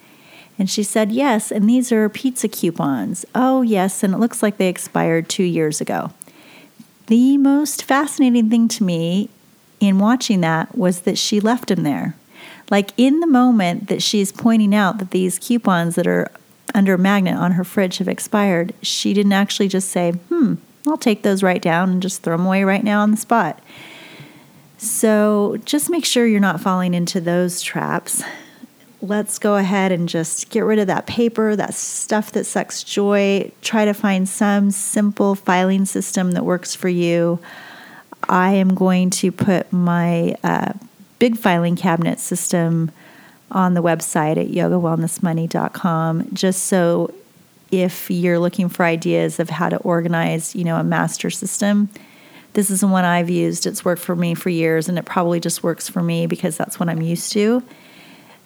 And 0.58 0.70
she 0.70 0.82
said, 0.82 1.12
Yes, 1.12 1.50
and 1.50 1.68
these 1.68 1.92
are 1.92 2.08
pizza 2.08 2.48
coupons. 2.48 3.24
Oh, 3.34 3.62
yes, 3.62 4.02
and 4.02 4.14
it 4.14 4.18
looks 4.18 4.42
like 4.42 4.56
they 4.56 4.68
expired 4.68 5.28
two 5.28 5.44
years 5.44 5.80
ago 5.80 6.12
the 7.06 7.36
most 7.38 7.84
fascinating 7.84 8.50
thing 8.50 8.68
to 8.68 8.84
me 8.84 9.28
in 9.80 9.98
watching 9.98 10.40
that 10.40 10.76
was 10.76 11.02
that 11.02 11.18
she 11.18 11.40
left 11.40 11.70
him 11.70 11.82
there. 11.82 12.16
Like 12.70 12.92
in 12.96 13.20
the 13.20 13.26
moment 13.26 13.88
that 13.88 14.02
she's 14.02 14.32
pointing 14.32 14.74
out 14.74 14.98
that 14.98 15.10
these 15.10 15.38
coupons 15.38 15.96
that 15.96 16.06
are 16.06 16.30
under 16.74 16.94
a 16.94 16.98
magnet 16.98 17.36
on 17.36 17.52
her 17.52 17.64
fridge 17.64 17.98
have 17.98 18.08
expired, 18.08 18.74
she 18.82 19.12
didn't 19.12 19.32
actually 19.32 19.68
just 19.68 19.90
say, 19.90 20.12
hmm, 20.12 20.54
I'll 20.86 20.96
take 20.96 21.22
those 21.22 21.42
right 21.42 21.60
down 21.60 21.90
and 21.90 22.02
just 22.02 22.22
throw 22.22 22.36
them 22.36 22.46
away 22.46 22.64
right 22.64 22.84
now 22.84 23.02
on 23.02 23.10
the 23.10 23.16
spot. 23.16 23.60
So 24.78 25.58
just 25.64 25.90
make 25.90 26.04
sure 26.04 26.26
you're 26.26 26.40
not 26.40 26.60
falling 26.60 26.94
into 26.94 27.20
those 27.20 27.62
traps 27.62 28.22
let's 29.04 29.38
go 29.38 29.56
ahead 29.56 29.92
and 29.92 30.08
just 30.08 30.48
get 30.50 30.60
rid 30.60 30.78
of 30.78 30.86
that 30.86 31.06
paper, 31.06 31.54
that 31.56 31.74
stuff 31.74 32.32
that 32.32 32.44
sucks 32.44 32.82
joy. 32.82 33.50
Try 33.60 33.84
to 33.84 33.92
find 33.92 34.28
some 34.28 34.70
simple 34.70 35.34
filing 35.34 35.84
system 35.84 36.32
that 36.32 36.44
works 36.44 36.74
for 36.74 36.88
you. 36.88 37.38
I 38.28 38.52
am 38.52 38.74
going 38.74 39.10
to 39.10 39.30
put 39.30 39.70
my 39.72 40.36
uh, 40.42 40.72
big 41.18 41.36
filing 41.36 41.76
cabinet 41.76 42.18
system 42.18 42.90
on 43.50 43.74
the 43.74 43.82
website 43.82 44.38
at 44.38 44.48
yogawellnessmoney.com 44.48 46.28
just 46.32 46.64
so 46.64 47.12
if 47.70 48.10
you're 48.10 48.38
looking 48.38 48.68
for 48.68 48.84
ideas 48.84 49.38
of 49.38 49.50
how 49.50 49.68
to 49.68 49.76
organize, 49.78 50.54
you 50.54 50.64
know, 50.64 50.76
a 50.76 50.84
master 50.84 51.28
system, 51.28 51.90
this 52.54 52.70
is 52.70 52.80
the 52.80 52.86
one 52.86 53.04
I've 53.04 53.28
used. 53.28 53.66
It's 53.66 53.84
worked 53.84 54.00
for 54.00 54.16
me 54.16 54.34
for 54.34 54.48
years 54.48 54.88
and 54.88 54.98
it 54.98 55.04
probably 55.04 55.40
just 55.40 55.62
works 55.62 55.88
for 55.88 56.02
me 56.02 56.26
because 56.26 56.56
that's 56.56 56.80
what 56.80 56.88
I'm 56.88 57.02
used 57.02 57.32
to 57.32 57.62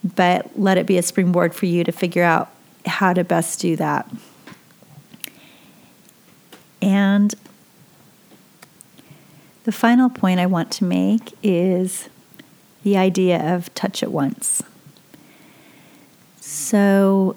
but 0.03 0.59
let 0.59 0.79
it 0.79 0.87
be 0.87 0.99
a 0.99 1.03
springboard 1.03 1.55
for 1.55 1.67
you 1.67 1.85
to 1.85 1.93
figure 1.93 2.25
out 2.25 2.51
how 2.87 3.13
to 3.13 3.25
best 3.25 3.61
do 3.61 3.77
that. 3.77 4.11
And 6.81 7.35
the 9.65 9.73
final 9.73 10.09
point 10.09 10.41
I 10.41 10.47
want 10.47 10.71
to 10.73 10.85
make 10.85 11.35
is 11.43 12.09
the 12.85 12.97
idea 12.97 13.55
of 13.55 13.73
touch 13.75 14.03
it 14.03 14.11
once. 14.11 14.63
So, 16.41 17.37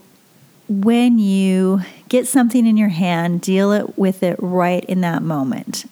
when 0.69 1.19
you 1.19 1.81
get 2.07 2.27
something 2.27 2.65
in 2.65 2.77
your 2.77 2.89
hand, 2.89 3.41
deal 3.41 3.73
it 3.73 3.97
with 3.97 4.23
it 4.23 4.37
right 4.39 4.85
in 4.85 5.01
that 5.01 5.21
moment. 5.21 5.89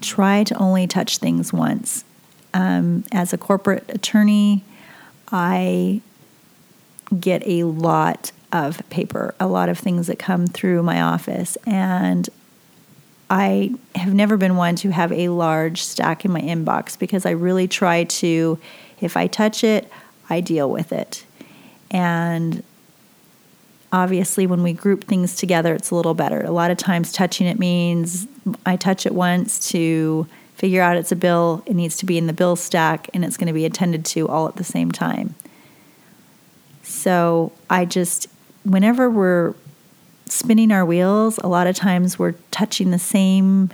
Try 0.00 0.44
to 0.44 0.54
only 0.56 0.86
touch 0.86 1.18
things 1.18 1.52
once. 1.52 2.04
Um, 2.54 3.04
as 3.12 3.34
a 3.34 3.38
corporate 3.38 3.84
attorney, 3.90 4.64
I 5.30 6.00
get 7.20 7.46
a 7.46 7.64
lot 7.64 8.32
of 8.52 8.88
paper, 8.90 9.34
a 9.40 9.46
lot 9.46 9.68
of 9.68 9.78
things 9.78 10.06
that 10.06 10.18
come 10.18 10.46
through 10.46 10.82
my 10.82 11.00
office, 11.00 11.56
and 11.66 12.28
I 13.30 13.74
have 13.94 14.12
never 14.12 14.36
been 14.36 14.56
one 14.56 14.76
to 14.76 14.90
have 14.90 15.10
a 15.10 15.30
large 15.30 15.82
stack 15.82 16.26
in 16.26 16.30
my 16.30 16.42
inbox 16.42 16.98
because 16.98 17.24
I 17.24 17.30
really 17.30 17.66
try 17.66 18.04
to, 18.04 18.58
if 19.00 19.16
I 19.16 19.26
touch 19.26 19.64
it, 19.64 19.90
I 20.28 20.42
deal 20.42 20.70
with 20.70 20.92
it. 20.92 21.24
And 21.90 22.62
obviously, 23.90 24.46
when 24.46 24.62
we 24.62 24.74
group 24.74 25.04
things 25.04 25.34
together, 25.34 25.74
it's 25.74 25.90
a 25.90 25.94
little 25.94 26.12
better. 26.12 26.42
A 26.42 26.50
lot 26.50 26.70
of 26.70 26.76
times, 26.76 27.10
touching 27.10 27.46
it 27.46 27.58
means 27.58 28.26
I 28.66 28.76
touch 28.76 29.06
it 29.06 29.14
once 29.14 29.70
to 29.70 30.26
figure 30.56 30.82
out 30.82 30.98
it's 30.98 31.10
a 31.10 31.16
bill, 31.16 31.62
it 31.64 31.74
needs 31.74 31.96
to 31.96 32.06
be 32.06 32.18
in 32.18 32.26
the 32.26 32.32
bill 32.34 32.54
stack, 32.54 33.08
and 33.14 33.24
it's 33.24 33.38
going 33.38 33.46
to 33.46 33.54
be 33.54 33.64
attended 33.64 34.04
to 34.04 34.28
all 34.28 34.46
at 34.46 34.56
the 34.56 34.64
same 34.64 34.92
time. 34.92 35.34
So 36.82 37.52
I 37.70 37.84
just, 37.84 38.26
whenever 38.64 39.08
we're 39.08 39.54
spinning 40.26 40.72
our 40.72 40.84
wheels, 40.84 41.38
a 41.38 41.48
lot 41.48 41.66
of 41.66 41.76
times 41.76 42.18
we're 42.18 42.34
touching 42.50 42.90
the 42.90 42.98
same 42.98 43.70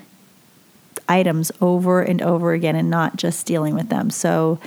items 1.08 1.50
over 1.60 2.02
and 2.02 2.20
over 2.20 2.52
again 2.52 2.76
and 2.76 2.90
not 2.90 3.16
just 3.16 3.46
dealing 3.46 3.74
with 3.74 3.88
them. 3.88 4.10
So 4.10 4.58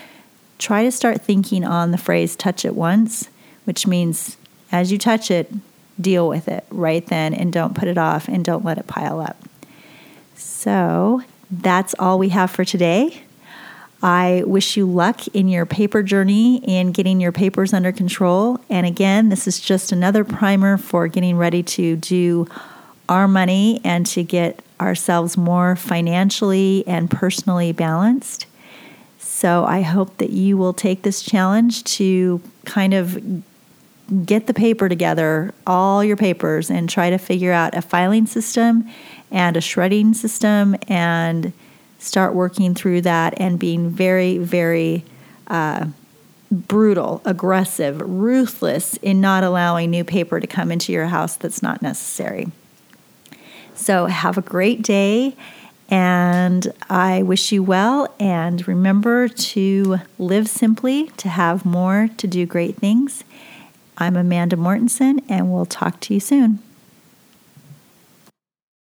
try 0.58 0.84
to 0.84 0.92
start 0.92 1.22
thinking 1.22 1.64
on 1.64 1.92
the 1.92 1.98
phrase 1.98 2.36
touch 2.36 2.66
it 2.66 2.76
once, 2.76 3.30
which 3.66 3.86
means 3.86 4.38
as 4.72 4.92
you 4.92 4.98
touch 4.98 5.30
it, 5.30 5.52
deal 6.00 6.28
with 6.28 6.48
it 6.48 6.66
right 6.72 7.06
then 7.08 7.34
and 7.34 7.54
don't 7.54 7.76
put 7.76 7.88
it 7.88 7.98
off 7.98 8.28
and 8.28 8.44
don't 8.44 8.66
let 8.66 8.78
it 8.78 8.88
pile 8.88 9.20
up. 9.20 9.38
So 10.36 11.24
that's 11.52 11.94
all 12.00 12.18
we 12.18 12.30
have 12.30 12.50
for 12.50 12.66
today. 12.66 13.22
I 14.04 14.44
wish 14.46 14.78
you 14.78 14.86
luck 14.86 15.28
in 15.28 15.48
your 15.48 15.66
paper 15.66 16.02
journey 16.02 16.58
in 16.58 16.92
getting 16.92 17.20
your 17.20 17.32
papers 17.32 17.74
under 17.74 17.92
control. 17.92 18.60
And 18.70 18.86
again, 18.88 19.30
this 19.30 19.48
is 19.48 19.60
just 19.60 19.92
another 19.92 20.24
primer 20.24 20.78
for 20.78 21.08
getting 21.08 21.38
ready 21.38 21.62
to 21.64 21.96
do 21.98 22.48
our 23.08 23.28
money 23.28 23.80
and 23.84 24.06
to 24.08 24.24
get 24.24 24.64
ourselves 24.80 25.38
more 25.38 25.76
financially 25.76 26.84
and 26.88 27.12
personally 27.12 27.72
balanced. 27.72 28.48
So 29.20 29.66
I 29.66 29.82
hope 29.82 30.18
that 30.18 30.32
you 30.32 30.58
will 30.58 30.74
take 30.74 31.04
this 31.04 31.22
challenge 31.22 31.84
to 31.96 32.42
kind 32.66 32.94
of 32.94 33.44
get 34.26 34.48
the 34.48 34.54
paper 34.54 34.90
together, 34.90 35.54
all 35.66 36.04
your 36.04 36.18
papers, 36.18 36.70
and 36.70 36.90
try 36.90 37.10
to 37.10 37.18
figure 37.18 37.52
out 37.52 37.76
a 37.76 37.82
filing 37.82 38.26
system 38.26 38.90
and 39.30 39.56
a 39.56 39.62
shredding 39.62 40.14
system 40.14 40.76
and 40.88 41.54
start 42.02 42.34
working 42.34 42.74
through 42.74 43.02
that 43.02 43.40
and 43.40 43.60
being 43.60 43.90
very, 43.90 44.40
very 44.40 45.06
uh, 45.48 45.86
brutal, 46.52 47.22
aggressive, 47.24 48.02
ruthless 48.02 48.98
in 48.98 49.22
not 49.22 49.44
allowing 49.44 49.92
new 49.92 50.04
paper 50.04 50.40
to 50.40 50.48
come 50.48 50.72
into 50.72 50.92
your 50.92 51.06
house 51.06 51.36
that's 51.36 51.62
not 51.62 51.82
necessary. 51.82 52.52
So, 53.76 54.08
have 54.08 54.38
a 54.38 54.42
great 54.42 54.82
day, 54.82 55.36
and 55.90 56.72
I 56.90 57.24
wish 57.24 57.52
you 57.52 57.64
well. 57.64 58.14
And 58.20 58.68
remember 58.68 59.28
to 59.28 60.00
live 60.20 60.50
simply, 60.50 61.08
to 61.18 61.30
have 61.30 61.66
more, 61.66 62.10
to 62.18 62.28
do 62.28 62.46
great 62.46 62.76
things. 62.76 63.24
I'm 63.98 64.18
Amanda 64.18 64.56
Mortensen, 64.56 65.24
and 65.30 65.54
we'll 65.54 65.66
talk 65.66 66.00
to 66.02 66.14
you 66.14 66.20
soon. 66.20 66.60